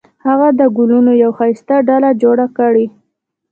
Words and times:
هغې 0.25 0.49
د 0.59 0.61
ګلونو 0.77 1.11
یوه 1.23 1.35
ښایسته 1.37 1.75
ډوله 1.87 2.09
جوړه 2.21 2.45
کړې 2.57 2.85